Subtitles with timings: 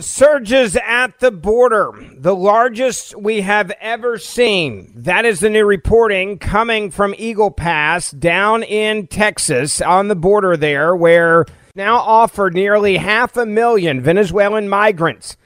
[0.00, 4.92] Surges at the border, the largest we have ever seen.
[4.94, 10.56] That is the new reporting coming from Eagle Pass down in Texas on the border
[10.56, 15.36] there, where now offer nearly half a million Venezuelan migrants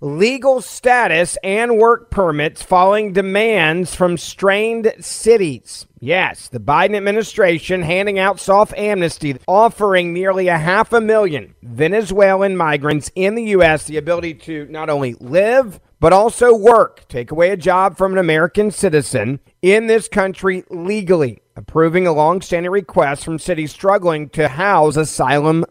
[0.00, 5.86] legal status and work permits following demands from strained cities.
[5.98, 12.56] Yes, the Biden administration handing out soft amnesty, offering nearly a half a million Venezuelan
[12.56, 13.84] migrants in the U.S.
[13.86, 18.18] the ability to not only live, but also work, take away a job from an
[18.18, 24.96] American citizen in this country legally, approving a long-standing request from cities struggling to house
[24.96, 25.66] asylum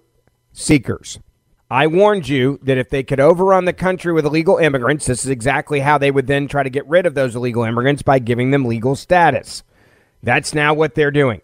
[0.53, 1.19] seekers.
[1.71, 5.29] I warned you that if they could overrun the country with illegal immigrants, this is
[5.29, 8.49] exactly how they would then try to get rid of those illegal immigrants by giving
[8.49, 9.63] them legal status.
[10.23, 11.41] That's now what they're doing.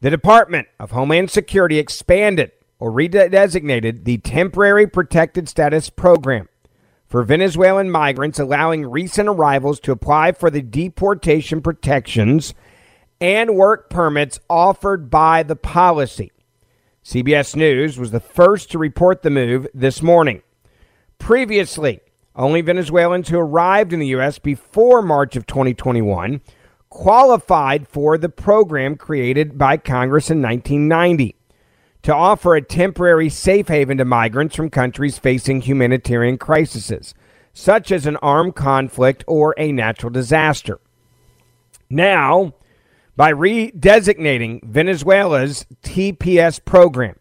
[0.00, 6.48] The Department of Homeland Security expanded or redesignated the Temporary Protected Status Program
[7.06, 12.52] for Venezuelan migrants, allowing recent arrivals to apply for the deportation protections
[13.20, 16.32] and work permits offered by the policy.
[17.06, 20.42] CBS News was the first to report the move this morning.
[21.20, 22.00] Previously,
[22.34, 24.40] only Venezuelans who arrived in the U.S.
[24.40, 26.40] before March of 2021
[26.88, 31.36] qualified for the program created by Congress in 1990
[32.02, 37.14] to offer a temporary safe haven to migrants from countries facing humanitarian crises,
[37.52, 40.80] such as an armed conflict or a natural disaster.
[41.88, 42.54] Now,
[43.16, 47.16] by redesignating Venezuela's TPS program.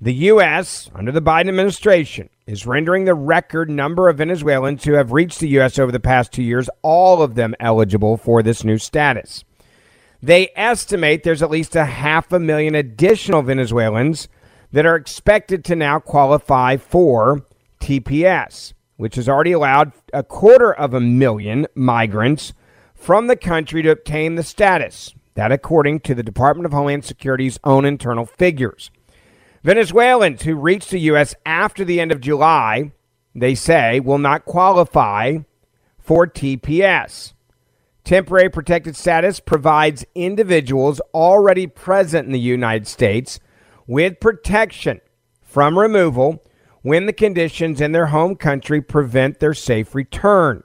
[0.00, 5.12] The U.S., under the Biden administration, is rendering the record number of Venezuelans who have
[5.12, 5.78] reached the U.S.
[5.78, 9.44] over the past two years, all of them eligible for this new status.
[10.22, 14.28] They estimate there's at least a half a million additional Venezuelans
[14.72, 17.44] that are expected to now qualify for
[17.80, 22.52] TPS, which has already allowed a quarter of a million migrants
[23.00, 25.14] from the country to obtain the status.
[25.34, 28.90] That, according to the Department of Homeland Security's own internal figures.
[29.64, 31.34] Venezuelans who reached the U.S.
[31.46, 32.92] after the end of July,
[33.34, 35.38] they say, will not qualify
[35.98, 37.32] for TPS.
[38.04, 43.40] Temporary protected status provides individuals already present in the United States
[43.86, 45.00] with protection
[45.42, 46.42] from removal
[46.82, 50.62] when the conditions in their home country prevent their safe return.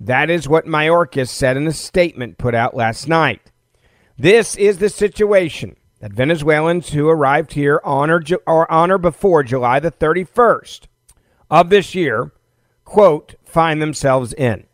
[0.00, 3.50] That is what Mayorkas said in a statement put out last night.
[4.16, 9.42] This is the situation that Venezuelans who arrived here on or, or on or before
[9.42, 10.82] July the 31st
[11.50, 12.32] of this year,
[12.84, 14.64] quote, find themselves in.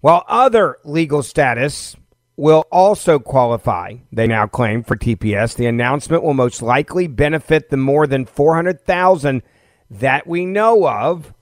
[0.00, 1.96] While other legal status
[2.36, 7.76] will also qualify, they now claim, for TPS, the announcement will most likely benefit the
[7.76, 9.42] more than 400,000
[9.90, 11.34] that we know of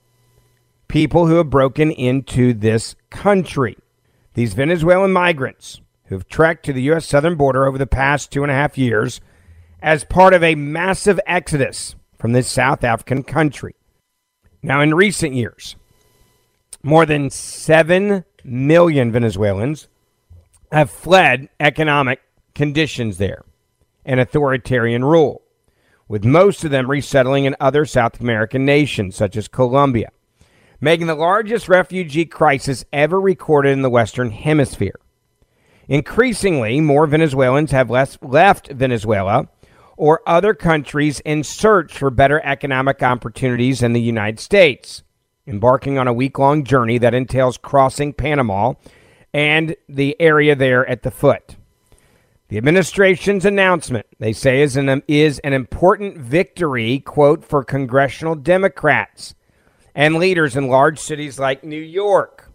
[0.96, 3.76] people who have broken into this country.
[4.32, 7.04] These Venezuelan migrants who've trekked to the U.S.
[7.04, 9.20] southern border over the past two and a half years
[9.82, 13.74] as part of a massive exodus from this South African country.
[14.62, 15.76] Now, in recent years,
[16.82, 19.88] more than 7 million Venezuelans
[20.72, 22.22] have fled economic
[22.54, 23.44] conditions there
[24.06, 25.42] and authoritarian rule.
[26.08, 30.08] with most of them resettling in other South American nations, such as Colombia,
[30.86, 35.00] making the largest refugee crisis ever recorded in the Western Hemisphere.
[35.88, 39.48] Increasingly, more Venezuelans have left Venezuela
[39.96, 45.02] or other countries in search for better economic opportunities in the United States,
[45.44, 48.74] embarking on a week long journey that entails crossing Panama
[49.34, 51.56] and the area there at the foot.
[52.46, 59.34] The administration's announcement, they say, is an, is an important victory, quote, for congressional Democrats
[59.96, 62.50] and leaders in large cities like New York,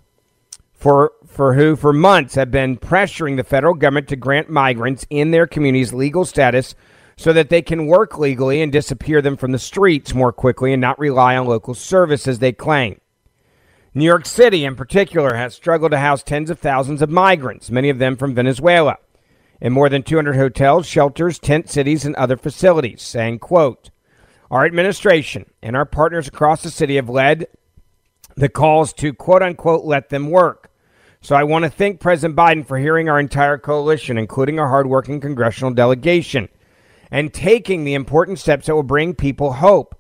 [0.72, 5.32] for, for who, for months, have been pressuring the federal government to grant migrants in
[5.32, 6.76] their communities legal status
[7.18, 10.80] so that they can work legally and disappear them from the streets more quickly and
[10.80, 13.02] not rely on local services they claim.
[13.94, 17.90] New York City, in particular, has struggled to house tens of thousands of migrants, many
[17.90, 18.98] of them from Venezuela
[19.60, 23.90] in more than 200 hotels, shelters, tent cities, and other facilities, saying, quote,
[24.52, 27.48] Our administration and our partners across the city have led
[28.36, 30.70] the calls to, quote unquote, let them work.
[31.22, 35.22] So I want to thank President Biden for hearing our entire coalition, including our hardworking
[35.22, 36.50] congressional delegation,
[37.10, 39.98] and taking the important steps that will bring people hope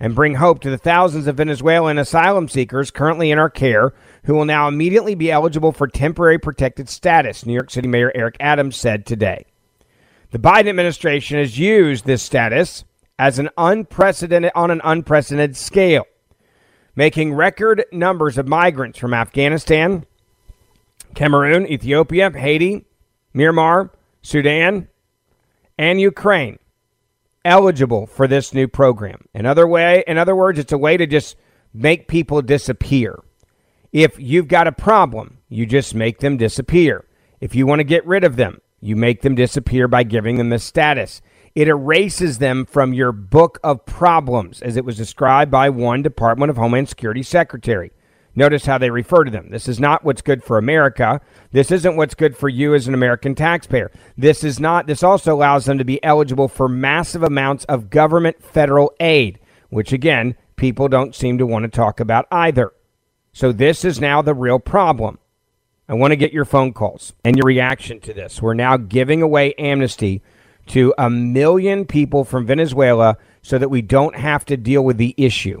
[0.00, 3.94] and bring hope to the thousands of Venezuelan asylum seekers currently in our care
[4.24, 8.36] who will now immediately be eligible for temporary protected status, New York City Mayor Eric
[8.40, 9.46] Adams said today.
[10.32, 12.84] The Biden administration has used this status
[13.18, 16.04] as an unprecedented on an unprecedented scale,
[16.94, 20.04] making record numbers of migrants from Afghanistan,
[21.14, 22.84] Cameroon, Ethiopia, Haiti,
[23.34, 23.90] Myanmar,
[24.22, 24.88] Sudan,
[25.78, 26.58] and Ukraine
[27.46, 29.24] eligible for this new program.
[29.32, 31.36] In other way, in other words, it's a way to just
[31.72, 33.22] make people disappear.
[33.92, 37.04] If you've got a problem, you just make them disappear.
[37.40, 40.52] If you want to get rid of them, you make them disappear by giving them
[40.52, 41.22] a status.
[41.56, 46.50] It erases them from your book of problems, as it was described by one Department
[46.50, 47.92] of Homeland Security secretary.
[48.34, 49.48] Notice how they refer to them.
[49.48, 51.18] This is not what's good for America.
[51.52, 53.90] This isn't what's good for you as an American taxpayer.
[54.18, 58.42] This is not this also allows them to be eligible for massive amounts of government
[58.42, 59.38] federal aid,
[59.70, 62.74] which again, people don't seem to want to talk about either.
[63.32, 65.18] So this is now the real problem.
[65.88, 68.42] I want to get your phone calls and your reaction to this.
[68.42, 70.20] We're now giving away amnesty
[70.66, 75.14] to a million people from Venezuela so that we don't have to deal with the
[75.16, 75.60] issue.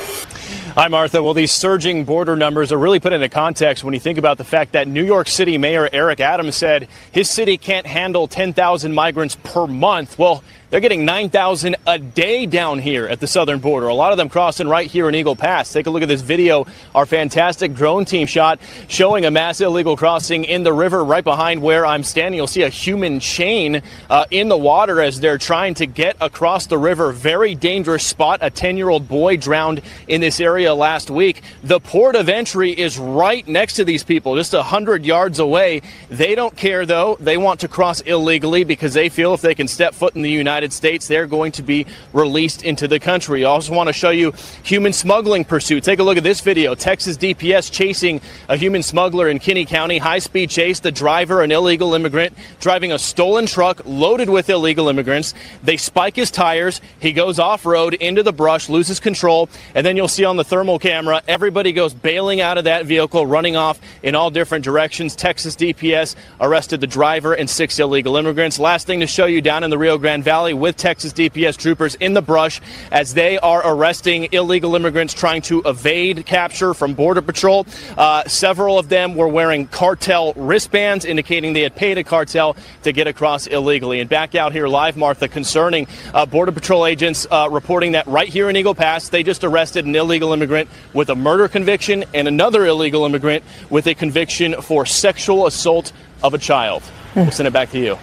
[0.76, 1.24] Hi, Martha.
[1.24, 4.44] Well, these surging border numbers are really put into context when you think about the
[4.44, 9.38] fact that New York City Mayor Eric Adams said his city can't handle 10,000 migrants
[9.44, 10.20] per month.
[10.20, 13.88] Well, they're getting 9,000 a day down here at the southern border.
[13.88, 15.72] A lot of them crossing right here in Eagle Pass.
[15.72, 16.68] Take a look at this video.
[16.94, 18.60] Our fantastic drone team shot
[18.90, 22.38] showing a mass illegal crossing in the river right behind where I'm standing.
[22.38, 26.66] You'll see a human chain uh, in the water as they're trying to get across
[26.66, 27.14] the river.
[27.14, 28.40] Very dangerous spot.
[28.42, 31.44] A 10 year old boy drowned in this area last week.
[31.64, 35.82] The port of entry is right next to these people, just 100 yards away.
[36.10, 37.16] They don't care, though.
[37.22, 40.30] They want to cross illegally because they feel if they can step foot in the
[40.30, 43.46] United States, they're going to be released into the country.
[43.46, 44.34] I also want to show you
[44.64, 45.84] human smuggling pursuit.
[45.84, 46.76] Take a look at this video.
[46.76, 49.98] Texas DPS chasing a human smuggler in Kinney County.
[49.98, 50.80] High speed chase.
[50.80, 55.34] The driver, an illegal immigrant, driving a stolen truck loaded with illegal immigrants.
[55.64, 56.82] They spike his tires.
[57.00, 60.44] He goes off road into the brush, loses control, and then you'll see on the
[60.44, 65.16] thermal camera everybody goes bailing out of that vehicle, running off in all different directions.
[65.16, 68.60] Texas DPS arrested the driver and six illegal immigrants.
[68.60, 71.96] Last thing to show you down in the Rio Grande Valley with Texas DPS troopers
[71.96, 72.62] in the brush
[72.92, 77.66] as they are arresting illegal immigrants trying to evade capture from Border Patrol.
[77.98, 82.92] Uh, several of them were wearing cartel wristbands, indicating they had paid a cartel to
[82.92, 84.00] get across illegally.
[84.00, 88.30] And back out here live, Martha, concerning uh, Border Patrol agents uh, reporting that right
[88.30, 92.28] here in Eagle Pass, they just arrested an illegal immigrant with a murder conviction and
[92.28, 95.92] another illegal immigrant with a conviction for sexual assault
[96.24, 96.84] of a child.
[97.16, 97.98] We'll send it back to you.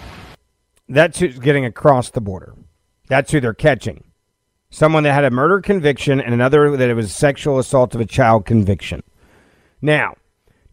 [0.87, 2.53] That's who's getting across the border.
[3.07, 4.03] That's who they're catching.
[4.69, 8.05] Someone that had a murder conviction and another that it was sexual assault of a
[8.05, 9.03] child conviction.
[9.81, 10.15] Now,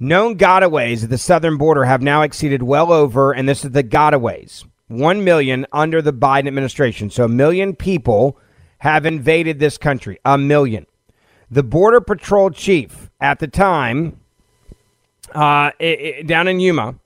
[0.01, 3.85] known gotaways at the southern border have now exceeded well over, and this is the
[3.85, 7.11] gotaways, 1 million under the Biden administration.
[7.11, 8.39] So a million people
[8.79, 10.19] have invaded this country.
[10.25, 10.87] A million.
[11.51, 14.19] The Border Patrol chief at the time,
[15.35, 16.97] uh, i- i- down in Yuma,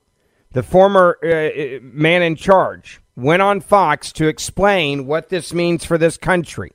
[0.57, 5.99] the former uh, man in charge, went on Fox to explain what this means for
[5.99, 6.71] this country.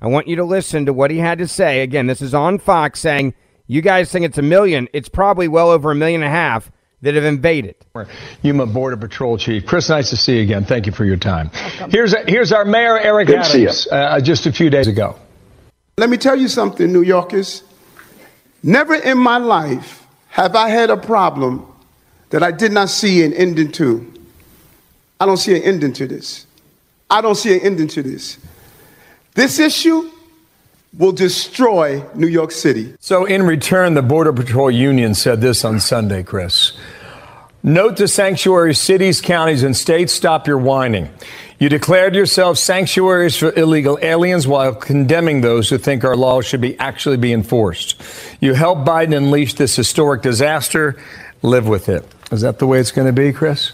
[0.00, 1.82] I want you to listen to what he had to say.
[1.82, 3.34] Again, this is on Fox saying,
[3.66, 4.88] you guys think it's a million.
[4.94, 7.74] It's probably well over a million and a half that have invaded.
[8.40, 9.66] Yuma Border Patrol Chief.
[9.66, 10.64] Chris, nice to see you again.
[10.64, 11.50] Thank you for your time.
[11.90, 13.68] Here's here's our Mayor Eric Good to see you.
[13.68, 15.14] Adams uh, just a few days ago.
[15.98, 17.64] Let me tell you something, New Yorkers.
[18.62, 21.70] Never in my life have I had a problem
[22.30, 24.12] that I did not see an ending to.
[25.20, 26.46] I don't see an ending to this.
[27.08, 28.38] I don't see an ending to this.
[29.34, 30.10] This issue
[30.98, 32.94] will destroy New York City.
[33.00, 36.72] So, in return, the Border Patrol Union said this on Sunday, Chris.
[37.62, 41.10] Note to sanctuary cities, counties, and states stop your whining.
[41.58, 46.60] You declared yourselves sanctuaries for illegal aliens while condemning those who think our laws should
[46.60, 48.00] be actually be enforced.
[48.40, 50.96] You helped Biden unleash this historic disaster.
[51.42, 52.04] Live with it.
[52.32, 53.72] Is that the way it's going to be, Chris?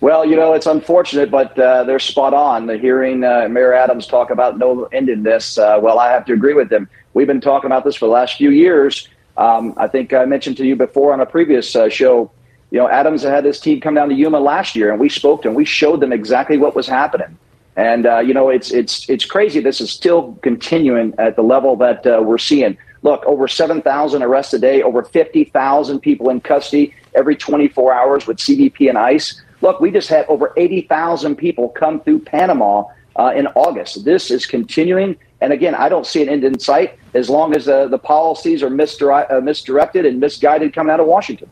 [0.00, 2.66] Well, you know, it's unfortunate, but uh, they're spot on.
[2.66, 5.58] The hearing uh, Mayor Adams talk about no end in this.
[5.58, 6.88] Uh, well, I have to agree with them.
[7.14, 9.08] We've been talking about this for the last few years.
[9.36, 12.30] Um, I think I mentioned to you before on a previous uh, show.
[12.70, 15.42] You know, Adams had his team come down to Yuma last year, and we spoke
[15.42, 15.54] to them.
[15.54, 17.36] We showed them exactly what was happening.
[17.76, 19.60] And uh, you know, it's it's it's crazy.
[19.60, 22.76] This is still continuing at the level that uh, we're seeing.
[23.02, 27.68] Look, over seven thousand arrests a day, over fifty thousand people in custody every twenty
[27.68, 29.42] four hours with CBP and ICE.
[29.60, 32.84] Look, we just had over 80,000 people come through Panama
[33.16, 34.04] uh, in August.
[34.04, 35.16] This is continuing.
[35.40, 38.62] And again, I don't see an end in sight as long as uh, the policies
[38.62, 41.50] are misdire- uh, misdirected and misguided coming out of Washington.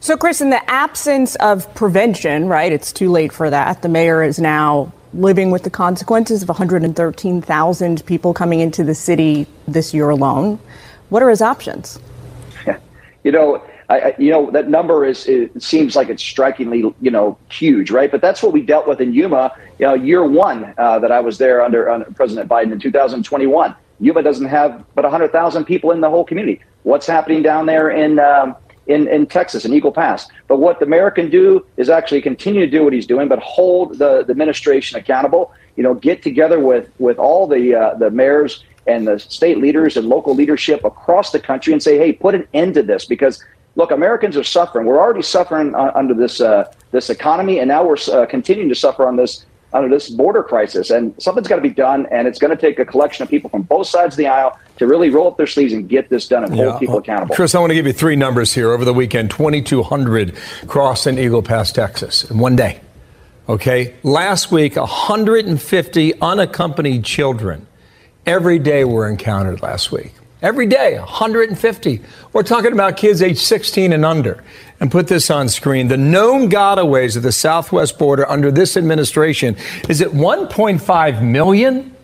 [0.00, 3.82] So, Chris, in the absence of prevention, right, it's too late for that.
[3.82, 9.46] The mayor is now living with the consequences of 113,000 people coming into the city
[9.66, 10.58] this year alone.
[11.08, 11.98] What are his options?
[13.24, 17.10] you know, I, I, you know that number is it seems like it's strikingly you
[17.10, 18.10] know huge, right?
[18.10, 19.52] But that's what we dealt with in Yuma.
[19.78, 23.76] You know, year one uh, that I was there under, under President Biden in 2021.
[24.00, 26.60] Yuma doesn't have but 100,000 people in the whole community.
[26.82, 30.28] What's happening down there in um, in, in Texas in Eagle Pass?
[30.48, 33.38] But what the mayor can do is actually continue to do what he's doing, but
[33.38, 35.52] hold the, the administration accountable.
[35.76, 39.96] You know, get together with with all the uh, the mayors and the state leaders
[39.96, 43.42] and local leadership across the country and say, hey, put an end to this because
[43.76, 44.86] look, Americans are suffering.
[44.86, 48.74] We're already suffering uh, under this uh, this economy, and now we're uh, continuing to
[48.74, 50.90] suffer on this under this border crisis.
[50.90, 53.50] And something's got to be done, and it's going to take a collection of people
[53.50, 56.28] from both sides of the aisle to really roll up their sleeves and get this
[56.28, 57.34] done and hold people accountable.
[57.34, 58.70] Chris, I want to give you three numbers here.
[58.70, 62.80] Over the weekend, 2,200 crossed in Eagle Pass, Texas, in one day.
[63.48, 63.94] Okay.
[64.02, 67.66] Last week, 150 unaccompanied children
[68.26, 70.13] every day were encountered last week.
[70.44, 72.02] Every day, 150.
[72.34, 74.44] We're talking about kids age 16 and under.
[74.78, 75.88] And put this on screen.
[75.88, 79.56] The known gotaways of the southwest border under this administration
[79.88, 81.96] is at 1.5 million.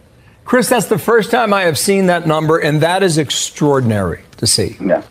[0.47, 4.47] Chris, that's the first time I have seen that number, and that is extraordinary to
[4.47, 4.75] see.
[4.81, 5.03] Yeah.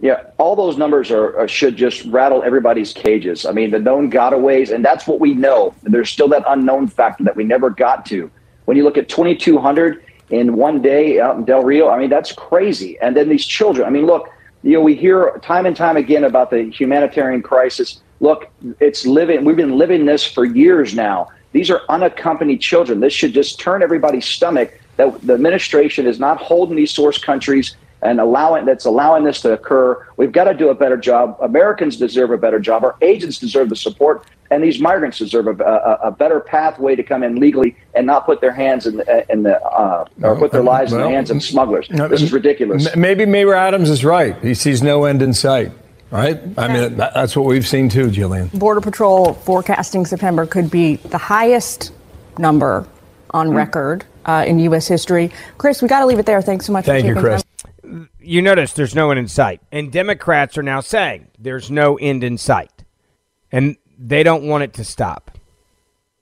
[0.00, 3.46] Yeah, all those numbers are, are, should just rattle everybody's cages.
[3.46, 5.72] I mean, the known gotaways, and that's what we know.
[5.84, 8.28] There's still that unknown factor that we never got to.
[8.64, 12.32] When you look at 2,200 in one day out in Del Rio, I mean, that's
[12.32, 12.98] crazy.
[13.00, 13.86] And then these children.
[13.86, 14.28] I mean, look,
[14.62, 18.00] you know, we hear time and time again about the humanitarian crisis.
[18.20, 19.44] Look, it's living.
[19.44, 21.28] We've been living this for years now.
[21.52, 23.00] These are unaccompanied children.
[23.00, 27.76] This should just turn everybody's stomach that the administration is not holding these source countries
[28.02, 30.06] and allowing that's allowing this to occur.
[30.16, 31.36] We've got to do a better job.
[31.40, 32.84] Americans deserve a better job.
[32.84, 37.02] Our agents deserve the support, and these migrants deserve a, a, a better pathway to
[37.02, 40.52] come in legally and not put their hands in the, in the uh, or put
[40.52, 41.88] their lives well, in the hands of smugglers.
[41.88, 42.94] This is ridiculous.
[42.96, 44.36] Maybe Mayor Adams is right.
[44.42, 45.72] He sees no end in sight.
[46.08, 46.40] Right?
[46.56, 48.56] I mean, that's what we've seen too, Jillian.
[48.56, 51.92] Border Patrol forecasting September could be the highest
[52.38, 52.86] number
[53.30, 53.56] on mm.
[53.56, 54.86] record uh, in U.S.
[54.86, 55.30] history.
[55.58, 56.42] Chris, we got to leave it there.
[56.42, 57.42] Thanks so much Thank for you, Chris.
[57.42, 57.50] Time
[58.20, 59.60] you notice there's no end in sight.
[59.70, 62.84] And Democrats are now saying there's no end in sight.
[63.52, 65.38] And they don't want it to stop.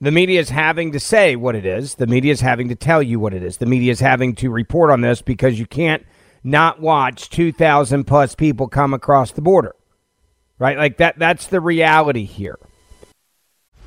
[0.01, 1.95] The media is having to say what it is.
[1.95, 3.57] The media is having to tell you what it is.
[3.57, 6.05] The media is having to report on this because you can't
[6.43, 9.75] not watch 2,000 plus people come across the border.
[10.59, 10.77] Right?
[10.77, 12.59] Like that that's the reality here.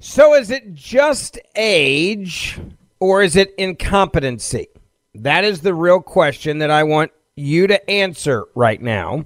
[0.00, 2.60] So is it just age
[3.00, 4.68] or is it incompetency?
[5.14, 9.24] That is the real question that I want you to answer right now.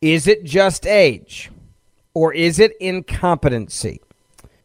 [0.00, 1.50] Is it just age
[2.14, 4.00] or is it incompetency?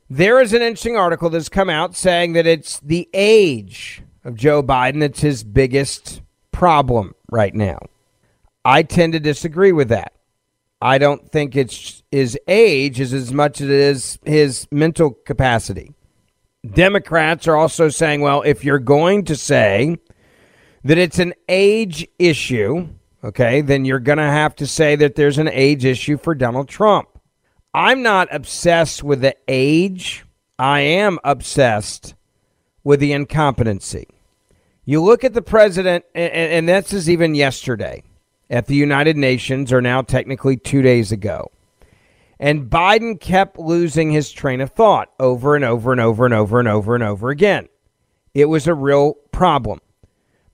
[0.10, 4.64] There is an interesting article that's come out saying that it's the age of Joe
[4.64, 6.22] Biden that's his biggest
[6.54, 7.80] problem right now.
[8.64, 10.14] I tend to disagree with that.
[10.86, 15.96] I don't think it's his age is as much as it is his mental capacity.
[16.64, 19.98] Democrats are also saying, well, if you're going to say
[20.84, 22.88] that it's an age issue,
[23.24, 26.70] okay, then you're going to have to say that there's an age issue for Donald
[26.70, 27.10] Trump.
[27.74, 30.24] I'm not obsessed with the age.
[30.60, 32.14] I am obsessed
[32.84, 34.08] with the incompetency.
[34.86, 38.04] You look at the president, and, and this is even yesterday
[38.50, 41.52] at the United Nations, or now technically two days ago.
[42.40, 46.60] And Biden kept losing his train of thought over and over and over and over
[46.60, 47.70] and over and over again.
[48.34, 49.80] It was a real problem.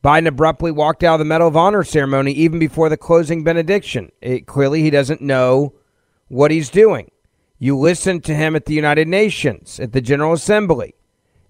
[0.04, 4.12] Biden abruptly walked out of the Medal of Honor ceremony even before the closing benediction.
[4.22, 5.74] It, clearly, he doesn't know
[6.28, 7.12] what he's doing.
[7.60, 10.96] You listened to him at the United Nations, at the General Assembly,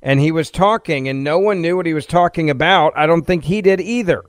[0.02, 2.92] and he was talking, and no one knew what he was talking about.
[2.98, 4.24] I don't think he did either.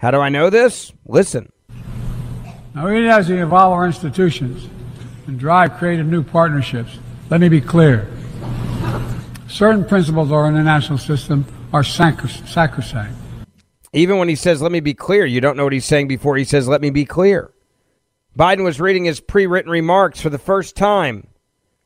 [0.00, 0.94] How do I know this?
[1.04, 1.52] Listen.
[2.74, 4.66] Now, even as we evolve our institutions
[5.26, 8.08] and drive creative new partnerships, let me be clear.
[9.46, 13.14] Certain principles of our international system are sacrosanct.
[13.92, 16.38] Even when he says, let me be clear, you don't know what he's saying before
[16.38, 17.52] he says, let me be clear.
[18.38, 21.26] Biden was reading his pre written remarks for the first time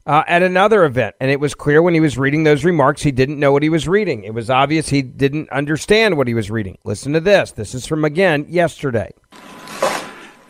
[0.07, 1.17] uh, at another event.
[1.21, 3.69] And it was clear when he was reading those remarks, he didn't know what he
[3.69, 4.25] was reading.
[4.25, 6.79] It was obvious he didn't understand what he was reading.
[6.85, 7.53] Listen to this.
[7.53, 9.12] This is from, again, yesterday.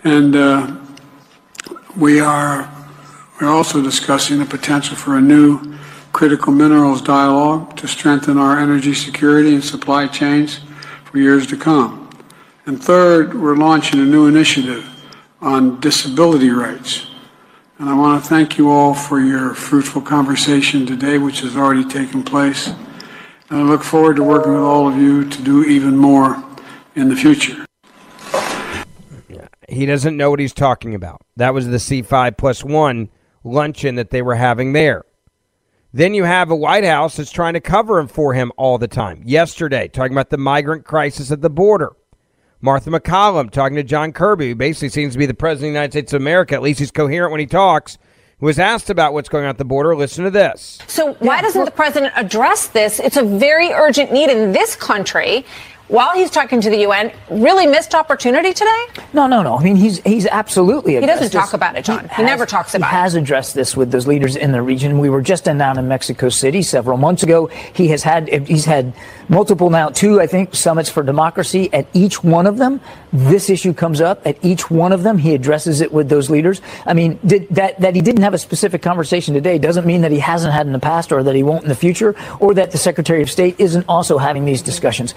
[0.02, 0.76] And uh,
[1.96, 2.70] we are
[3.40, 5.76] we're also discussing the potential for a new
[6.12, 10.60] critical minerals dialogue to strengthen our energy security and supply chains
[11.04, 12.08] for years to come.
[12.66, 14.88] And third, we're launching a new initiative
[15.40, 17.08] on disability rights.
[17.84, 21.84] And I want to thank you all for your fruitful conversation today, which has already
[21.84, 22.68] taken place.
[23.50, 26.42] And I look forward to working with all of you to do even more
[26.94, 27.66] in the future.
[29.68, 31.20] He doesn't know what he's talking about.
[31.36, 33.10] That was the C5 plus one
[33.42, 35.04] luncheon that they were having there.
[35.92, 38.88] Then you have a White House that's trying to cover him for him all the
[38.88, 39.22] time.
[39.26, 41.92] Yesterday, talking about the migrant crisis at the border.
[42.64, 45.78] Martha MacCallum talking to John Kirby, who basically seems to be the President of the
[45.78, 46.54] United States of America.
[46.54, 47.98] At least he's coherent when he talks.
[48.40, 49.94] Was asked about what's going on at the border.
[49.94, 50.78] Listen to this.
[50.86, 53.00] So, why doesn't the president address this?
[53.00, 55.46] It's a very urgent need in this country
[55.88, 58.86] while he's talking to the UN, really missed opportunity today?
[59.12, 59.58] No, no, no.
[59.58, 60.94] I mean, he's he's absolutely.
[60.94, 61.32] He doesn't this.
[61.32, 62.00] talk about it, John.
[62.00, 62.86] He, He has, never talks about.
[62.86, 62.90] It.
[62.90, 64.98] He about has addressed this with those leaders in the region.
[64.98, 67.46] We were just in down in Mexico City several months ago.
[67.46, 68.94] He has had he's had
[69.28, 71.72] multiple now two I think summits for democracy.
[71.72, 72.80] At each one of them,
[73.12, 74.26] this issue comes up.
[74.26, 76.62] At each one of them, he addresses it with those leaders.
[76.86, 80.12] I mean, did, that that he didn't have a specific conversation today doesn't mean that
[80.12, 82.72] he hasn't had in the past or that he won't in the future, or that
[82.72, 85.14] the Secretary of State isn't also having these discussions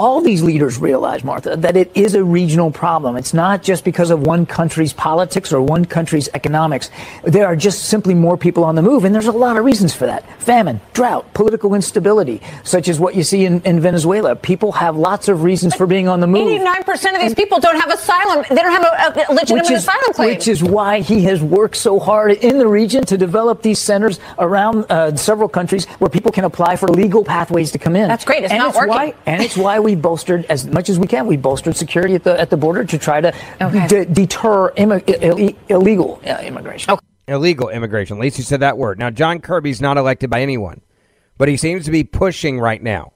[0.00, 3.16] all these leaders realize, Martha, that it is a regional problem.
[3.16, 6.90] It's not just because of one country's politics or one country's economics.
[7.22, 9.92] There are just simply more people on the move, and there's a lot of reasons
[9.94, 10.24] for that.
[10.40, 14.34] Famine, drought, political instability, such as what you see in, in Venezuela.
[14.34, 16.48] People have lots of reasons for being on the move.
[16.48, 18.46] 89% of these people don't have asylum.
[18.48, 20.30] They don't have a, a legitimate is, asylum claim.
[20.30, 24.18] Which is why he has worked so hard in the region to develop these centers
[24.38, 28.08] around uh, several countries where people can apply for legal pathways to come in.
[28.08, 28.44] That's great.
[28.44, 28.94] It's and not it's working.
[28.94, 31.26] Why, and it's why we bolstered as much as we can.
[31.26, 33.86] We bolstered security at the at the border to try to Okay.
[33.86, 36.96] de- deter immi- Ill- illegal uh, immigration.
[37.28, 38.16] Illegal immigration.
[38.16, 38.98] At least you said that word.
[38.98, 40.80] Now, John Kirby's not elected by anyone,
[41.38, 43.12] but he seems to be pushing right now.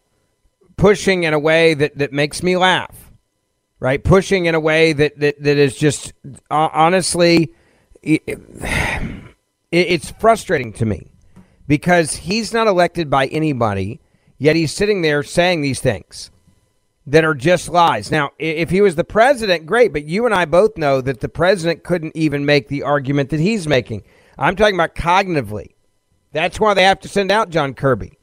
[0.76, 2.94] Pushing in a way that, that makes me laugh,
[3.80, 4.02] right?
[4.02, 6.12] Pushing in a way that, that, that is just,
[6.50, 7.52] uh, honestly,
[8.02, 9.18] it, it-
[9.70, 11.10] it's frustrating to me
[11.66, 14.00] because he's not elected by anybody,
[14.38, 16.30] yet he's sitting there saying these things
[17.06, 18.10] that are just lies.
[18.10, 21.28] Now, if he was the president, great, but you and I both know that the
[21.28, 24.04] president couldn't even make the argument that he's making.
[24.38, 25.74] I'm talking about cognitively.
[26.32, 28.18] That's why they have to send out John Kirby.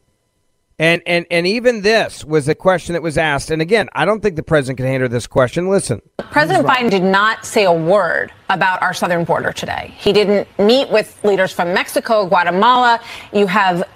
[0.79, 3.51] And and and even this was a question that was asked.
[3.51, 5.69] And again, I don't think the president can answer this question.
[5.69, 6.01] Listen.
[6.31, 9.93] President Biden did not say a word about our southern border today.
[9.99, 12.99] He didn't meet with leaders from Mexico, Guatemala.
[13.31, 13.87] You have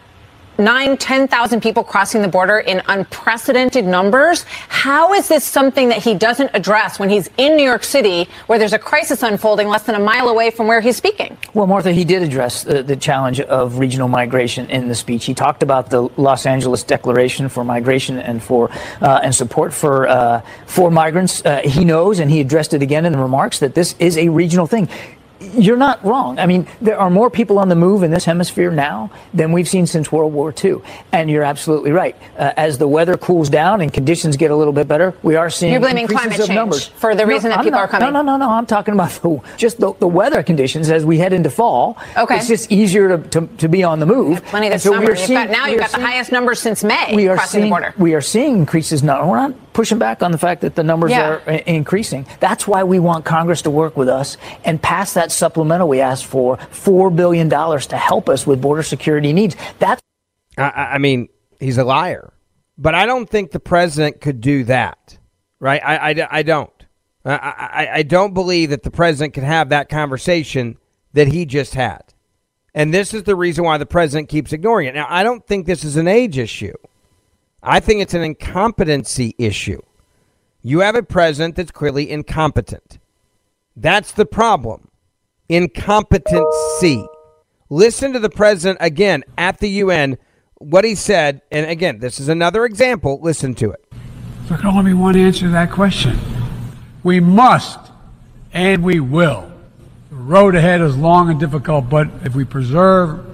[0.57, 4.43] nine, 10,000 people crossing the border in unprecedented numbers.
[4.69, 8.59] How is this something that he doesn't address when he's in New York City, where
[8.59, 11.37] there's a crisis unfolding less than a mile away from where he's speaking?
[11.53, 15.25] Well, Martha, he did address the, the challenge of regional migration in the speech.
[15.25, 18.69] He talked about the Los Angeles Declaration for Migration and for
[19.01, 21.43] uh, and support for uh, for migrants.
[21.45, 24.29] Uh, he knows, and he addressed it again in the remarks that this is a
[24.29, 24.89] regional thing.
[25.39, 26.39] You're not wrong.
[26.39, 29.67] I mean, there are more people on the move in this hemisphere now than we've
[29.67, 30.77] seen since World War II.
[31.11, 32.15] And you're absolutely right.
[32.37, 35.49] Uh, as the weather cools down and conditions get a little bit better, we are
[35.49, 36.87] seeing You're blaming increases climate of change numbers.
[36.87, 38.13] for the reason that I'm people not- are coming.
[38.13, 38.51] No, no, no, no.
[38.51, 41.97] I'm talking about the, just the, the weather conditions as we head into fall.
[42.17, 42.37] Okay.
[42.37, 44.43] It's just easier to, to, to be on the move.
[44.45, 45.15] Plenty And this so we summer.
[45.17, 47.69] seeing- got, now you've got the highest numbers since May we are crossing seeing, the
[47.69, 47.93] border.
[47.97, 49.29] We are seeing increases now.
[49.29, 51.27] We're not pushing back on the fact that the numbers Yeah.
[51.29, 52.25] are i- increasing.
[52.39, 56.25] That's why we want Congress to work with us and pass that supplemental we asked
[56.25, 59.55] for, $4 billion to help us with border security needs.
[59.77, 60.01] That's
[60.57, 61.27] I- I, I mean,
[61.59, 62.31] he's a liar.
[62.77, 65.17] But I don't think the president could do that,
[65.59, 65.81] right?
[65.85, 66.71] I, I, I don't.
[67.25, 70.77] I, I, I don't believe that the president could have that conversation
[71.13, 72.01] that he just had.
[72.73, 74.95] And this is the reason why the president keeps ignoring it.
[74.95, 76.73] Now, I don't think this is an age issue.
[77.67, 79.82] I think it's an incompetency issue.
[80.62, 82.99] You have a president that's clearly incompetent.
[83.75, 84.89] That's the problem.
[85.49, 87.06] Incompetency.
[87.69, 90.17] Listen to the president again at the UN,
[90.60, 91.41] what he said.
[91.51, 93.19] And again, this is another example.
[93.21, 93.84] Listen to it.
[94.47, 96.19] There can only be one answer to that question.
[97.04, 97.80] We must
[98.54, 99.51] and we will.
[100.12, 103.25] The road ahead is long and difficult, but if we preserve,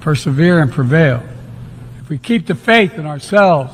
[0.00, 1.22] persevere, and prevail,
[2.10, 3.72] we keep the faith in ourselves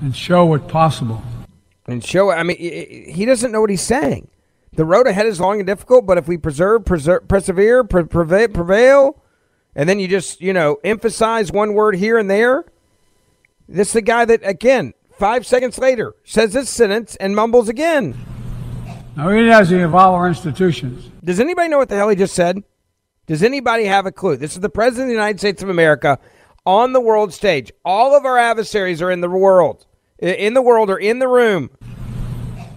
[0.00, 1.22] and show what's possible,
[1.86, 2.30] and show.
[2.30, 4.28] I mean, he doesn't know what he's saying.
[4.72, 8.48] The road ahead is long and difficult, but if we preserve, preserve persevere, pre- prevail,
[8.48, 9.22] prevail,
[9.74, 12.64] and then you just, you know, emphasize one word here and there.
[13.68, 18.16] This is the guy that, again, five seconds later says this sentence and mumbles again.
[19.14, 21.10] Now, has to involve our institutions.
[21.22, 22.62] Does anybody know what the hell he just said?
[23.26, 24.36] Does anybody have a clue?
[24.36, 26.18] This is the President of the United States of America
[26.68, 27.72] on the world stage.
[27.82, 29.86] All of our adversaries are in the world,
[30.18, 31.70] in the world or in the room.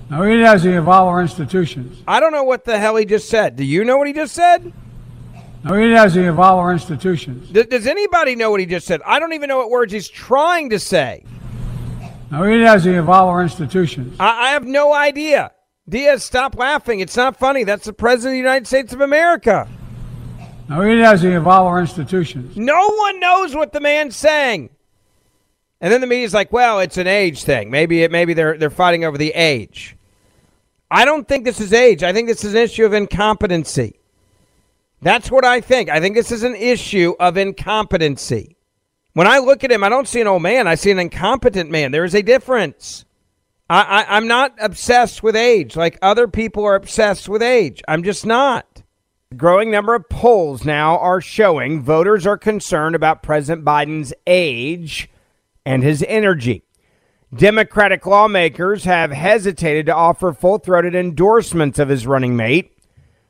[0.09, 2.01] Now, has to involve our institutions.
[2.07, 3.57] I don't know what the hell he just said.
[3.57, 4.71] Do you know what he just said?
[5.65, 7.49] It has to involve our institutions.
[7.49, 9.01] D- does anybody know what he just said?
[9.05, 11.25] I don't even know what words he's trying to say.
[12.31, 14.15] It has to involve our institutions.
[14.21, 15.51] I, I have no idea.
[15.87, 17.01] Diaz, stop laughing.
[17.01, 17.65] It's not funny.
[17.65, 19.67] That's the President of the United States of America.
[20.71, 22.55] It has to involve our institutions.
[22.55, 24.69] No one knows what the man's saying.
[25.81, 27.71] And then the media's like, well, it's an age thing.
[27.71, 29.97] Maybe it maybe they're they're fighting over the age.
[30.89, 32.03] I don't think this is age.
[32.03, 33.99] I think this is an issue of incompetency.
[35.01, 35.89] That's what I think.
[35.89, 38.55] I think this is an issue of incompetency.
[39.13, 40.67] When I look at him, I don't see an old man.
[40.67, 41.91] I see an incompetent man.
[41.91, 43.03] There is a difference.
[43.69, 47.81] I, I, I'm not obsessed with age like other people are obsessed with age.
[47.87, 48.70] I'm just not.
[49.37, 55.09] Growing number of polls now are showing voters are concerned about President Biden's age
[55.65, 56.65] and his energy.
[57.33, 62.77] Democratic lawmakers have hesitated to offer full throated endorsements of his running mate.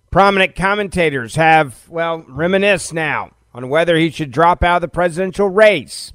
[0.09, 5.49] Prominent commentators have, well, reminisced now on whether he should drop out of the presidential
[5.49, 6.13] race.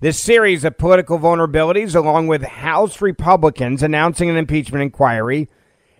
[0.00, 5.48] This series of political vulnerabilities, along with House Republicans announcing an impeachment inquiry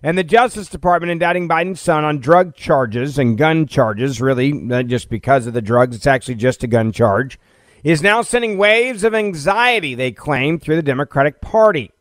[0.04, 4.86] and the Justice Department indicting Biden's son on drug charges and gun charges, really, not
[4.86, 7.38] just because of the drugs, it's actually just a gun charge
[7.84, 11.92] is now sending waves of anxiety, they claim, through the Democratic Party.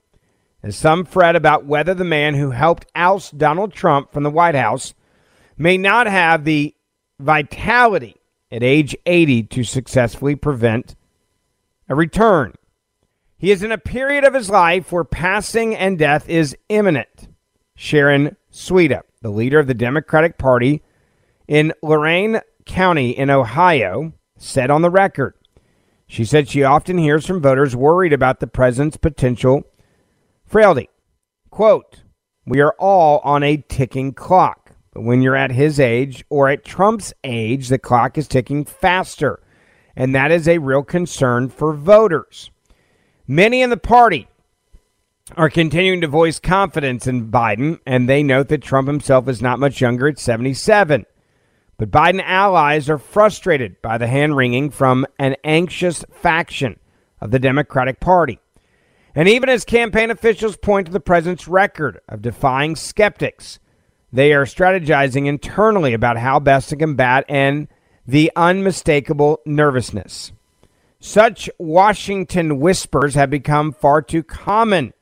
[0.64, 4.56] As some fret about whether the man who helped oust Donald Trump from the White
[4.56, 4.94] House
[5.58, 6.74] may not have the
[7.20, 8.16] vitality
[8.50, 10.96] at age 80 to successfully prevent
[11.90, 12.54] a return.
[13.38, 17.28] He is in a period of his life where passing and death is imminent.
[17.76, 20.82] Sharon Sweda, the leader of the Democratic Party
[21.48, 25.36] in Lorain County in Ohio, said on the record
[26.14, 29.64] she said she often hears from voters worried about the president's potential
[30.46, 30.88] frailty.
[31.50, 32.04] Quote,
[32.46, 36.64] We are all on a ticking clock, but when you're at his age or at
[36.64, 39.42] Trump's age, the clock is ticking faster,
[39.96, 42.52] and that is a real concern for voters.
[43.26, 44.28] Many in the party
[45.38, 49.60] are continuing to voice confidence in Biden, and they note that Trump himself is not
[49.60, 51.06] much younger at 77.
[51.78, 56.80] But Biden allies are frustrated by the hand wringing from an anxious faction
[57.22, 58.40] of the Democratic Party.
[59.16, 63.60] And even as campaign officials point to the president's record of defying skeptics,
[64.12, 67.68] they are strategizing internally about how best to combat and
[68.06, 70.32] the unmistakable nervousness.
[71.00, 74.94] Such Washington whispers have become far too common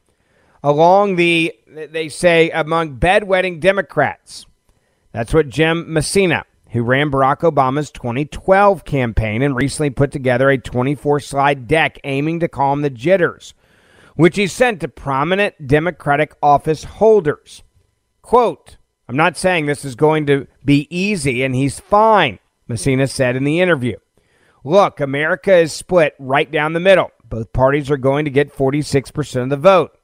[0.64, 4.46] along the, they say, among bedwetting Democrats.
[5.12, 10.58] That's what Jim Messina, who ran Barack Obama's 2012 campaign and recently put together a
[10.58, 13.54] 24 slide deck aiming to calm the jitters,
[14.16, 17.64] which he sent to prominent Democratic office holders.
[18.22, 18.78] Quote,
[19.10, 23.44] I'm not saying this is going to be easy and he's fine, Messina said in
[23.44, 23.98] the interview.
[24.64, 27.12] Look, America is split right down the middle.
[27.26, 29.98] Both parties are going to get 46% of the vote,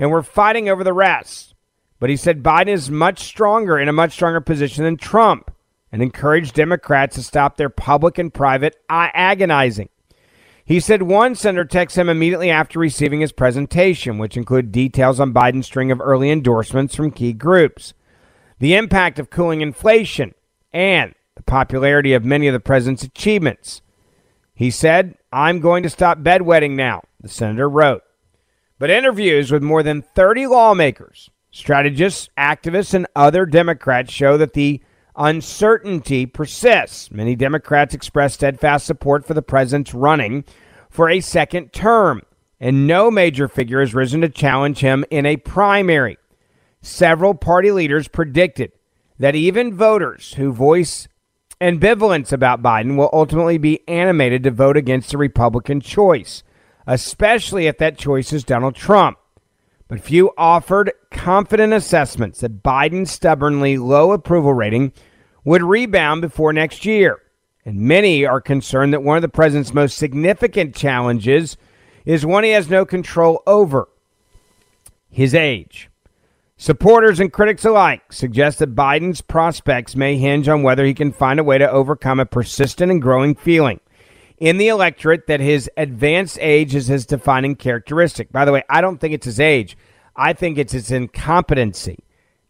[0.00, 1.54] and we're fighting over the rest.
[2.00, 5.50] But he said Biden is much stronger in a much stronger position than Trump
[5.92, 9.90] and encouraged Democrats to stop their public and private agonizing.
[10.64, 15.34] He said one senator texted him immediately after receiving his presentation, which included details on
[15.34, 17.92] Biden's string of early endorsements from key groups,
[18.58, 20.34] the impact of cooling inflation,
[20.72, 23.82] and the popularity of many of the president's achievements.
[24.54, 28.02] He said, I'm going to stop bedwetting now, the senator wrote.
[28.80, 34.80] But interviews with more than 30 lawmakers, strategists, activists, and other Democrats show that the
[35.14, 37.10] uncertainty persists.
[37.10, 40.44] Many Democrats expressed steadfast support for the president's running
[40.88, 42.22] for a second term,
[42.58, 46.16] and no major figure has risen to challenge him in a primary.
[46.80, 48.72] Several party leaders predicted
[49.18, 51.06] that even voters who voice
[51.60, 56.42] ambivalence about Biden will ultimately be animated to vote against the Republican choice,
[56.86, 59.18] especially if that choice is Donald Trump
[59.90, 64.92] but few offered confident assessments that Biden's stubbornly low approval rating
[65.44, 67.18] would rebound before next year.
[67.66, 71.56] And many are concerned that one of the president's most significant challenges
[72.04, 73.88] is one he has no control over
[75.10, 75.90] his age.
[76.56, 81.40] Supporters and critics alike suggest that Biden's prospects may hinge on whether he can find
[81.40, 83.80] a way to overcome a persistent and growing feeling
[84.40, 88.32] in the electorate that his advanced age is his defining characteristic.
[88.32, 89.76] By the way, I don't think it's his age,
[90.16, 91.98] I think it's his incompetency.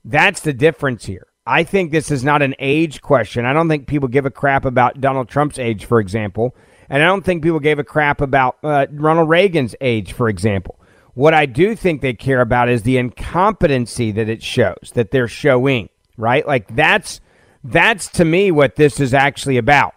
[0.04, 1.26] That's the difference here.
[1.46, 3.44] I think this is not an age question.
[3.44, 6.54] I don't think people give a crap about Donald Trump's age, for example.
[6.88, 10.80] And I don't think people gave a crap about uh, Ronald Reagan's age, for example.
[11.14, 15.28] What I do think they care about is the incompetency that it shows, that they're
[15.28, 16.46] showing, right?
[16.46, 17.20] Like that's
[17.64, 19.94] that's to me what this is actually about.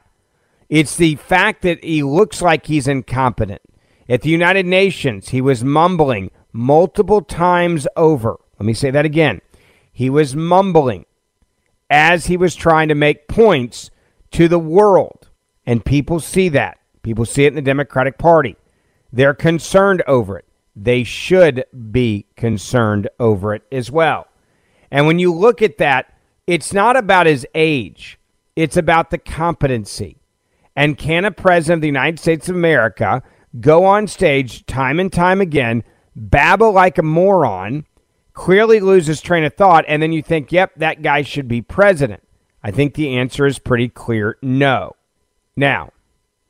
[0.73, 3.61] It's the fact that he looks like he's incompetent.
[4.09, 8.39] At the United Nations, he was mumbling multiple times over.
[8.57, 9.41] Let me say that again.
[9.91, 11.05] He was mumbling
[11.91, 13.91] as he was trying to make points
[14.31, 15.29] to the world.
[15.63, 16.79] And people see that.
[17.03, 18.57] People see it in the Democratic Party.
[19.11, 20.45] They're concerned over it.
[20.75, 24.25] They should be concerned over it as well.
[24.89, 28.17] And when you look at that, it's not about his age,
[28.55, 30.17] it's about the competency.
[30.75, 33.21] And can a president of the United States of America
[33.59, 35.83] go on stage time and time again,
[36.15, 37.85] babble like a moron,
[38.33, 41.61] clearly lose his train of thought, and then you think, yep, that guy should be
[41.61, 42.23] president?
[42.63, 44.95] I think the answer is pretty clear no.
[45.55, 45.91] Now,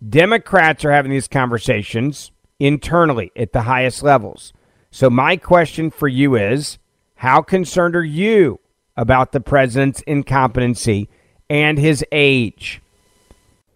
[0.07, 4.53] Democrats are having these conversations internally at the highest levels.
[4.91, 6.77] So, my question for you is
[7.15, 8.59] how concerned are you
[8.95, 11.09] about the president's incompetency
[11.49, 12.82] and his age?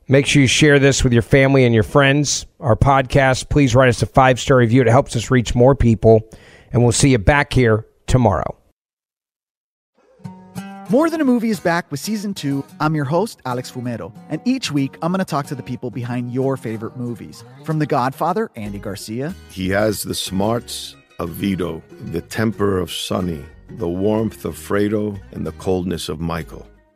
[0.09, 2.45] Make sure you share this with your family and your friends.
[2.61, 4.81] Our podcast, please write us a five star review.
[4.81, 6.29] It helps us reach more people.
[6.71, 8.55] And we'll see you back here tomorrow.
[10.89, 12.63] More Than a Movie is back with season two.
[12.79, 15.91] I'm your host, Alex Fumero, and each week I'm going to talk to the people
[15.91, 17.43] behind your favorite movies.
[17.65, 19.35] From The Godfather, Andy Garcia.
[19.51, 25.45] He has the smarts of Vito, the temper of Sonny, the warmth of Fredo, and
[25.45, 26.65] the coldness of Michael.